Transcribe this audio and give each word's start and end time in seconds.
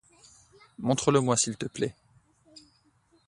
Montre-le 0.79 1.19
moi, 1.21 1.37
s'il 1.37 1.57
te 1.57 1.67
plaît. 1.67 1.93